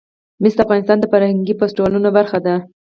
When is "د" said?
0.57-0.59, 0.99-1.05